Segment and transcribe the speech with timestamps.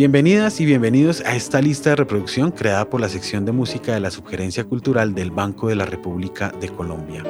[0.00, 4.00] Bienvenidas y bienvenidos a esta lista de reproducción creada por la sección de música de
[4.00, 7.22] la Subgerencia Cultural del Banco de la República de Colombia.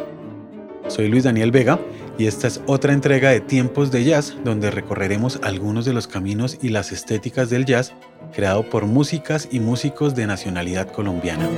[0.86, 1.80] Soy Luis Daniel Vega
[2.16, 6.58] y esta es otra entrega de Tiempos de Jazz donde recorreremos algunos de los caminos
[6.62, 7.92] y las estéticas del jazz
[8.32, 11.48] creado por músicas y músicos de nacionalidad colombiana.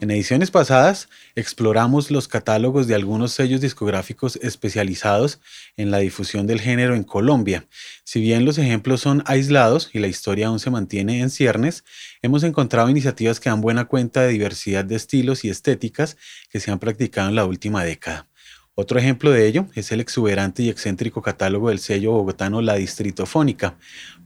[0.00, 5.40] En ediciones pasadas exploramos los catálogos de algunos sellos discográficos especializados
[5.76, 7.66] en la difusión del género en Colombia.
[8.04, 11.82] Si bien los ejemplos son aislados y la historia aún se mantiene en ciernes,
[12.22, 16.16] hemos encontrado iniciativas que dan buena cuenta de diversidad de estilos y estéticas
[16.48, 18.28] que se han practicado en la última década.
[18.76, 23.74] Otro ejemplo de ello es el exuberante y excéntrico catálogo del sello bogotano La Distritofónica.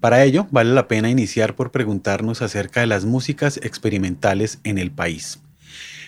[0.01, 4.91] Para ello, vale la pena iniciar por preguntarnos acerca de las músicas experimentales en el
[4.91, 5.41] país.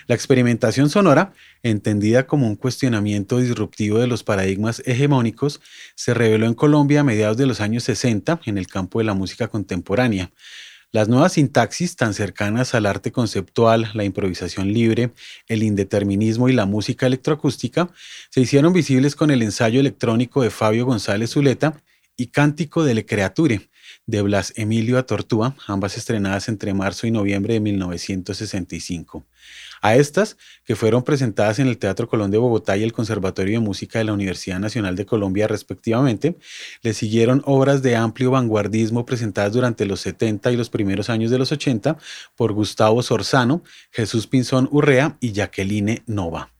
[0.06, 5.60] La experimentación sonora, entendida como un cuestionamiento disruptivo de los paradigmas hegemónicos,
[5.94, 9.14] se reveló en Colombia a mediados de los años 60 en el campo de la
[9.14, 10.30] música contemporánea.
[10.92, 15.10] Las nuevas sintaxis tan cercanas al arte conceptual, la improvisación libre,
[15.48, 17.90] el indeterminismo y la música electroacústica
[18.30, 21.82] se hicieron visibles con el ensayo electrónico de Fabio González Zuleta
[22.16, 23.68] y Cántico de le Creature
[24.06, 29.24] de Blas Emilio Atortúa, ambas estrenadas entre marzo y noviembre de 1965.
[29.84, 33.66] A estas, que fueron presentadas en el Teatro Colón de Bogotá y el Conservatorio de
[33.66, 36.38] Música de la Universidad Nacional de Colombia respectivamente,
[36.80, 41.36] le siguieron obras de amplio vanguardismo presentadas durante los 70 y los primeros años de
[41.36, 41.98] los 80
[42.34, 46.53] por Gustavo Sorzano, Jesús Pinzón Urrea y Jacqueline Nova.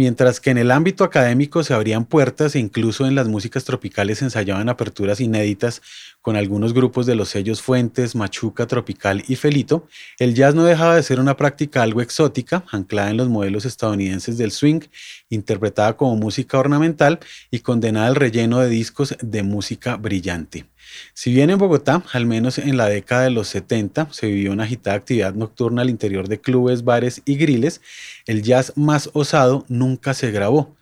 [0.00, 4.20] Mientras que en el ámbito académico se abrían puertas e incluso en las músicas tropicales
[4.20, 5.82] se ensayaban aperturas inéditas
[6.22, 9.86] con algunos grupos de los sellos Fuentes, Machuca, Tropical y Felito,
[10.18, 14.38] el jazz no dejaba de ser una práctica algo exótica, anclada en los modelos estadounidenses
[14.38, 14.80] del swing,
[15.28, 17.20] interpretada como música ornamental
[17.50, 20.64] y condenada al relleno de discos de música brillante.
[21.14, 24.64] Si bien en Bogotá, al menos en la década de los 70, se vivió una
[24.64, 27.80] agitada actividad nocturna al interior de clubes, bares y griles,
[28.26, 30.74] el jazz más osado nunca se grabó.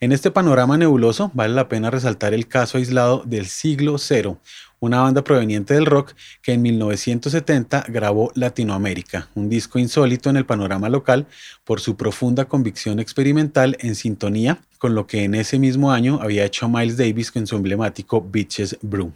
[0.00, 4.38] En este panorama nebuloso vale la pena resaltar el caso aislado del siglo cero,
[4.80, 10.44] una banda proveniente del rock que en 1970 grabó Latinoamérica, un disco insólito en el
[10.44, 11.26] panorama local
[11.64, 16.44] por su profunda convicción experimental en sintonía con lo que en ese mismo año había
[16.44, 19.12] hecho Miles Davis con su emblemático Bitches Brew.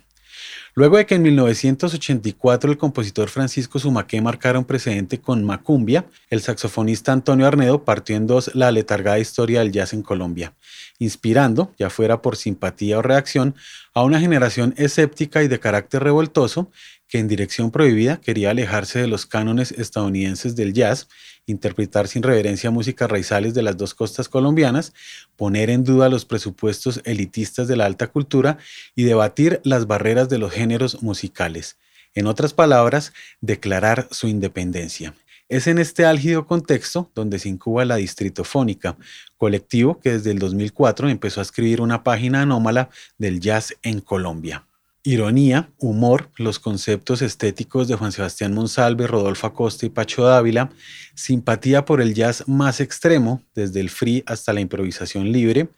[0.78, 6.41] Luego de que en 1984 el compositor Francisco Sumaqué marcara un precedente con Macumbia, el
[6.41, 10.55] saxofonista Antonio Arnedo partió en dos la letargada historia del jazz en Colombia,
[11.00, 13.56] inspirando, ya fuera por simpatía o reacción,
[13.93, 16.71] a una generación escéptica y de carácter revoltoso
[17.09, 21.09] que en dirección prohibida quería alejarse de los cánones estadounidenses del jazz,
[21.47, 24.93] interpretar sin reverencia música raizales de las dos costas colombianas,
[25.37, 28.59] poner en duda los presupuestos elitistas de la alta cultura
[28.95, 31.79] y debatir las barreras de los géneros musicales.
[32.15, 35.15] En otras palabras, declarar su independencia.
[35.49, 38.99] Es en este álgido contexto donde se incuba la Distritofónica,
[39.39, 44.68] colectivo que desde el 2004 empezó a escribir una página anómala del jazz en Colombia.
[45.09, 50.69] Ironía, humor, los conceptos estéticos de Juan Sebastián Monsalve, Rodolfo Acosta y Pacho Dávila,
[51.15, 55.71] simpatía por el jazz más extremo, desde el free hasta la improvisación libre,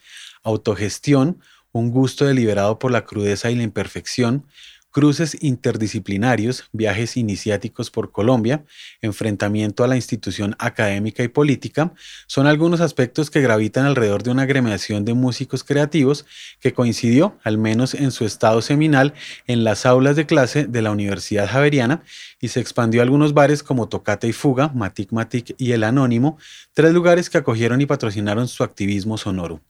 [0.42, 1.38] autogestión,
[1.70, 4.46] un gusto deliberado por la crudeza y la imperfección,
[4.90, 8.64] cruces interdisciplinarios, viajes iniciáticos por Colombia,
[9.00, 11.92] enfrentamiento a la institución académica y política,
[12.26, 16.26] son algunos aspectos que gravitan alrededor de una agremiación de músicos creativos
[16.60, 19.14] que coincidió, al menos en su estado seminal,
[19.46, 22.02] en las aulas de clase de la Universidad Javeriana
[22.40, 26.38] y se expandió a algunos bares como Tocata y Fuga, Matic Matic y El Anónimo,
[26.74, 29.60] tres lugares que acogieron y patrocinaron su activismo sonoro.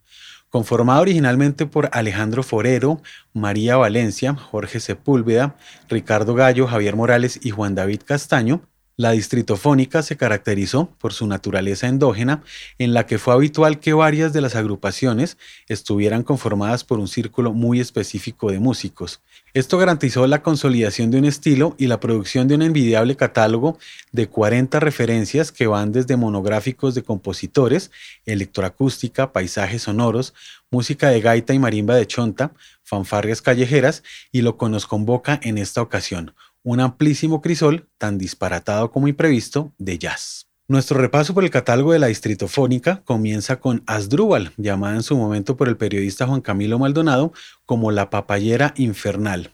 [0.50, 3.00] Conformado originalmente por Alejandro Forero,
[3.32, 5.54] María Valencia, Jorge Sepúlveda,
[5.88, 8.60] Ricardo Gallo, Javier Morales y Juan David Castaño,
[9.00, 12.42] la distritofónica se caracterizó por su naturaleza endógena,
[12.76, 15.38] en la que fue habitual que varias de las agrupaciones
[15.68, 19.22] estuvieran conformadas por un círculo muy específico de músicos.
[19.54, 23.78] Esto garantizó la consolidación de un estilo y la producción de un envidiable catálogo
[24.12, 27.90] de 40 referencias que van desde monográficos de compositores,
[28.26, 30.34] electroacústica, paisajes sonoros,
[30.70, 35.56] música de gaita y marimba de chonta, fanfarrias callejeras y lo que nos convoca en
[35.56, 40.46] esta ocasión, un amplísimo crisol, tan disparatado como imprevisto, de jazz.
[40.68, 45.56] Nuestro repaso por el catálogo de la distritofónica comienza con Asdrúbal, llamada en su momento
[45.56, 47.32] por el periodista Juan Camilo Maldonado
[47.66, 49.52] como la papayera infernal.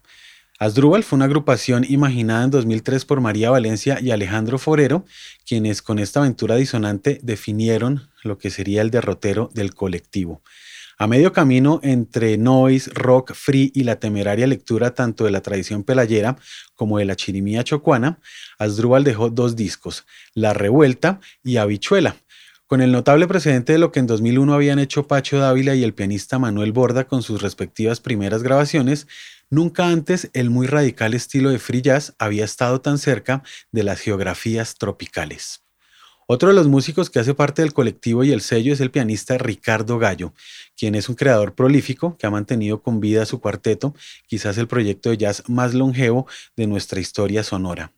[0.58, 5.04] Asdrúbal fue una agrupación imaginada en 2003 por María Valencia y Alejandro Forero,
[5.46, 10.42] quienes con esta aventura disonante definieron lo que sería el derrotero del colectivo.
[10.98, 15.84] A medio camino entre noise, rock, free y la temeraria lectura tanto de la tradición
[15.84, 16.38] pelayera
[16.74, 18.18] como de la chirimía chocuana,
[18.58, 22.16] Asdrúbal dejó dos discos, La Revuelta y Habichuela,
[22.66, 25.92] con el notable precedente de lo que en 2001 habían hecho Pacho Dávila y el
[25.92, 29.06] pianista Manuel Borda con sus respectivas primeras grabaciones,
[29.50, 34.00] nunca antes el muy radical estilo de free jazz había estado tan cerca de las
[34.00, 35.65] geografías tropicales.
[36.28, 39.38] Otro de los músicos que hace parte del colectivo y el sello es el pianista
[39.38, 40.34] Ricardo Gallo,
[40.76, 43.94] quien es un creador prolífico que ha mantenido con vida su cuarteto,
[44.26, 46.26] quizás el proyecto de jazz más longevo
[46.56, 47.92] de nuestra historia sonora.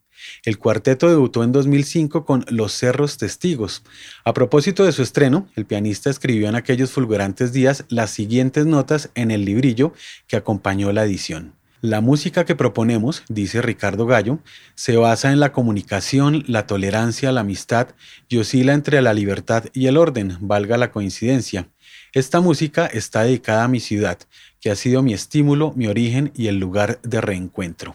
[0.44, 3.82] El cuarteto debutó en 2005 con Los Cerros Testigos.
[4.26, 9.08] A propósito de su estreno, el pianista escribió en aquellos fulgurantes días las siguientes notas
[9.14, 9.94] en el librillo
[10.26, 11.57] que acompañó la edición.
[11.80, 14.40] La música que proponemos, dice Ricardo Gallo,
[14.74, 17.90] se basa en la comunicación, la tolerancia, la amistad
[18.28, 21.68] y oscila entre la libertad y el orden, valga la coincidencia.
[22.12, 24.18] Esta música está dedicada a mi ciudad,
[24.60, 27.94] que ha sido mi estímulo, mi origen y el lugar de reencuentro.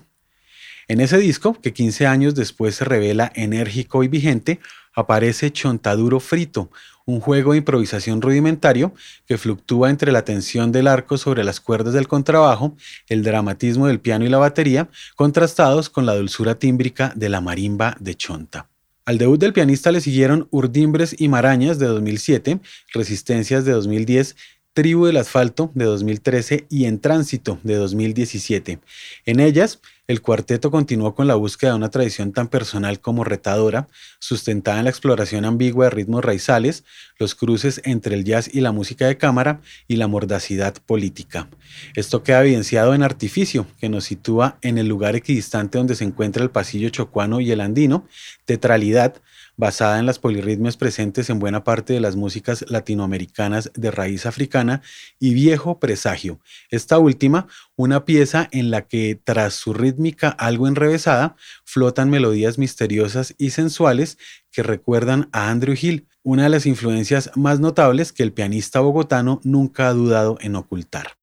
[0.88, 4.62] En ese disco, que 15 años después se revela enérgico y vigente,
[4.94, 6.72] aparece Chontaduro Frito,
[7.06, 8.94] un juego de improvisación rudimentario
[9.26, 12.76] que fluctúa entre la tensión del arco sobre las cuerdas del contrabajo,
[13.08, 17.98] el dramatismo del piano y la batería, contrastados con la dulzura tímbrica de la marimba
[18.00, 18.70] de Chonta.
[19.06, 22.62] Al debut del pianista le siguieron Urdimbres y Marañas de 2007,
[22.94, 24.38] Resistencias de 2010,
[24.74, 28.80] Tribu del Asfalto de 2013 y En Tránsito de 2017.
[29.28, 33.88] En ellas, el cuarteto continuó con la búsqueda de una tradición tan personal como retadora,
[34.18, 36.86] sustentada en la exploración ambigua de ritmos raizales,
[37.20, 41.48] los cruces entre el jazz y la música de cámara y la mordacidad política.
[41.96, 46.42] Esto queda evidenciado en Artificio, que nos sitúa en el lugar equidistante donde se encuentra
[46.42, 48.08] el pasillo chocuano y el andino,
[48.46, 49.22] Tetralidad,
[49.56, 54.82] basada en las polirritmias presentes en buena parte de las músicas latinoamericanas de raíz africana,
[55.20, 56.40] y Viejo Presagio,
[56.70, 61.36] esta última una pieza en la que tras su rítmica algo enrevesada
[61.66, 64.18] flotan melodías misteriosas y sensuales
[64.52, 69.42] que recuerdan a Andrew Hill, una de las influencias más notables que el pianista bogotano
[69.44, 71.18] nunca ha dudado en ocultar.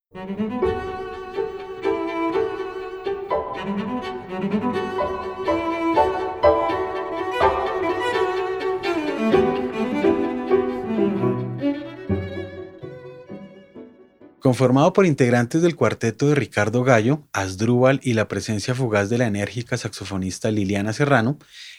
[14.41, 19.27] Conformado por integrantes del cuarteto de Ricardo Gallo, Asdrúbal y la presencia fugaz de la
[19.27, 21.39] enérgica saxofonista Liliana Serrano,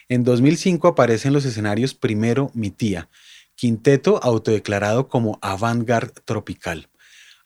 [0.10, 3.10] en 2005 aparece en los escenarios primero Mi Tía,
[3.56, 6.88] quinteto autodeclarado como avant-garde tropical.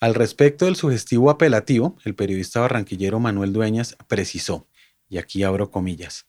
[0.01, 4.67] Al respecto del sugestivo apelativo, el periodista barranquillero Manuel Dueñas precisó,
[5.07, 6.27] y aquí abro comillas,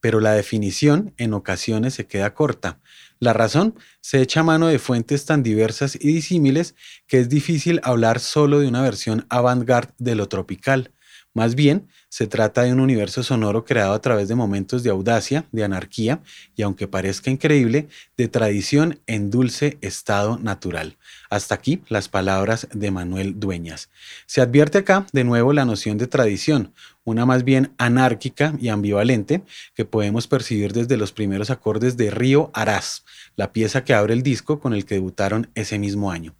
[0.00, 2.80] pero la definición en ocasiones se queda corta.
[3.18, 6.74] La razón se echa mano de fuentes tan diversas y disímiles
[7.06, 10.92] que es difícil hablar solo de una versión avant-garde de lo tropical.
[11.36, 15.44] Más bien, se trata de un universo sonoro creado a través de momentos de audacia,
[15.52, 16.22] de anarquía
[16.56, 20.96] y, aunque parezca increíble, de tradición en dulce estado natural.
[21.28, 23.90] Hasta aquí las palabras de Manuel Dueñas.
[24.24, 26.72] Se advierte acá de nuevo la noción de tradición,
[27.04, 29.42] una más bien anárquica y ambivalente
[29.74, 33.04] que podemos percibir desde los primeros acordes de Río Arás,
[33.36, 36.34] la pieza que abre el disco con el que debutaron ese mismo año.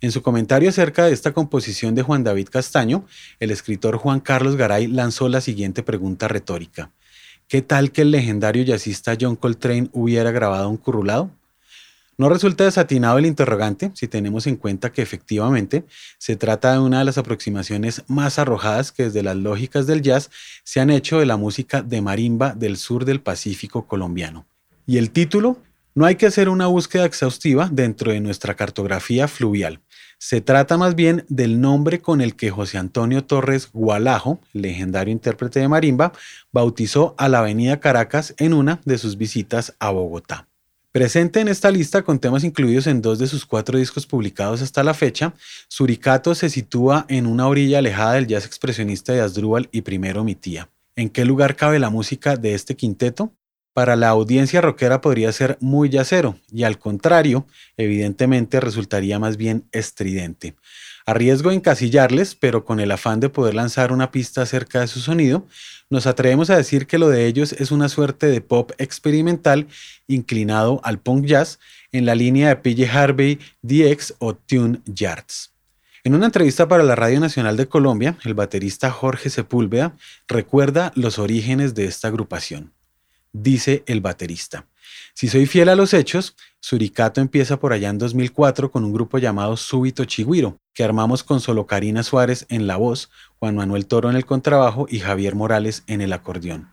[0.00, 3.04] En su comentario acerca de esta composición de Juan David Castaño,
[3.40, 6.92] el escritor Juan Carlos Garay lanzó la siguiente pregunta retórica.
[7.48, 11.30] ¿Qué tal que el legendario jazzista John Coltrane hubiera grabado un currulado?
[12.20, 15.84] No resulta desatinado el interrogante si tenemos en cuenta que efectivamente
[16.18, 20.28] se trata de una de las aproximaciones más arrojadas que desde las lógicas del jazz
[20.64, 24.46] se han hecho de la música de marimba del sur del Pacífico colombiano.
[24.84, 25.62] Y el título
[25.98, 29.80] no hay que hacer una búsqueda exhaustiva dentro de nuestra cartografía fluvial.
[30.18, 35.58] Se trata más bien del nombre con el que José Antonio Torres Gualajo, legendario intérprete
[35.58, 36.12] de marimba,
[36.52, 40.46] bautizó a la Avenida Caracas en una de sus visitas a Bogotá.
[40.92, 44.84] Presente en esta lista con temas incluidos en dos de sus cuatro discos publicados hasta
[44.84, 45.34] la fecha,
[45.66, 50.36] Suricato se sitúa en una orilla alejada del jazz expresionista de Asdrúbal y primero mi
[50.36, 50.70] tía.
[50.94, 53.32] ¿En qué lugar cabe la música de este quinteto?
[53.78, 59.68] Para la audiencia rockera podría ser muy yacero y al contrario, evidentemente resultaría más bien
[59.70, 60.56] estridente.
[61.06, 64.88] A riesgo de encasillarles, pero con el afán de poder lanzar una pista acerca de
[64.88, 65.46] su sonido,
[65.90, 69.68] nos atrevemos a decir que lo de ellos es una suerte de pop experimental
[70.08, 71.60] inclinado al punk jazz
[71.92, 75.52] en la línea de PJ Harvey, DX o Tune Yards.
[76.02, 79.94] En una entrevista para la Radio Nacional de Colombia, el baterista Jorge Sepúlveda
[80.26, 82.72] recuerda los orígenes de esta agrupación
[83.32, 84.66] dice el baterista.
[85.14, 89.18] Si soy fiel a los hechos, Suricato empieza por allá en 2004 con un grupo
[89.18, 94.10] llamado Súbito Chigüiro, que armamos con solo Karina Suárez en la voz, Juan Manuel Toro
[94.10, 96.70] en el contrabajo y Javier Morales en el acordeón.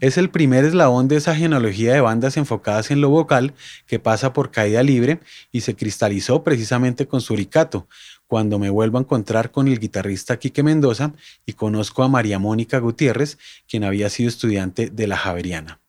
[0.00, 3.54] Es el primer eslabón de esa genealogía de bandas enfocadas en lo vocal
[3.86, 5.20] que pasa por caída libre
[5.52, 7.88] y se cristalizó precisamente con Suricato,
[8.26, 11.12] cuando me vuelvo a encontrar con el guitarrista Quique Mendoza
[11.46, 15.83] y conozco a María Mónica Gutiérrez, quien había sido estudiante de la Javeriana.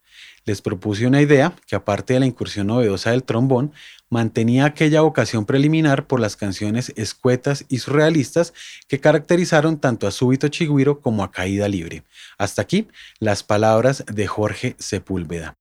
[0.46, 3.74] Les propuse una idea que aparte de la incursión novedosa del trombón,
[4.10, 8.54] mantenía aquella vocación preliminar por las canciones escuetas y surrealistas
[8.88, 12.04] que caracterizaron tanto a Súbito Chigüiro como a Caída Libre.
[12.38, 12.88] Hasta aquí
[13.20, 15.58] las palabras de Jorge Sepúlveda.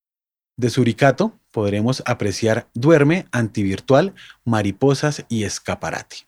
[0.57, 4.15] De Suricato podremos apreciar Duerme, Antivirtual,
[4.45, 6.27] Mariposas y Escaparate.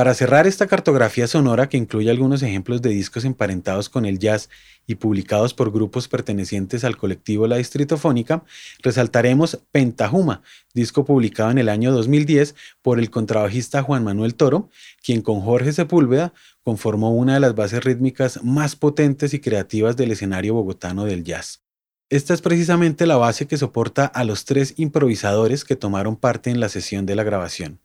[0.00, 4.48] Para cerrar esta cartografía sonora que incluye algunos ejemplos de discos emparentados con el jazz
[4.86, 8.42] y publicados por grupos pertenecientes al colectivo La Distritofónica,
[8.82, 10.40] resaltaremos Pentajuma,
[10.72, 14.70] disco publicado en el año 2010 por el contrabajista Juan Manuel Toro,
[15.04, 20.12] quien con Jorge Sepúlveda conformó una de las bases rítmicas más potentes y creativas del
[20.12, 21.60] escenario bogotano del jazz.
[22.08, 26.58] Esta es precisamente la base que soporta a los tres improvisadores que tomaron parte en
[26.58, 27.80] la sesión de la grabación.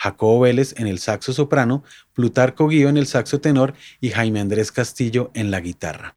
[0.00, 4.72] Jacobo Vélez en el saxo soprano, Plutarco Guío en el saxo tenor y Jaime Andrés
[4.72, 6.16] Castillo en la guitarra.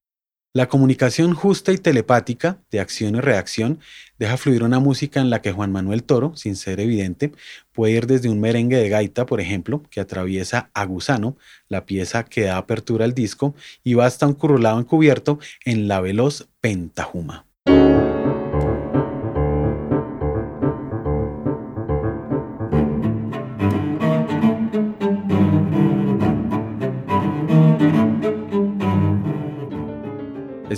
[0.56, 3.80] La comunicación justa y telepática, de acción y reacción,
[4.20, 7.34] deja fluir una música en la que Juan Manuel Toro, sin ser evidente,
[7.74, 11.38] puede ir desde un merengue de gaita, por ejemplo, que atraviesa a Gusano,
[11.68, 16.00] la pieza que da apertura al disco, y va hasta un currulado encubierto en la
[16.00, 17.48] veloz Pentajuma.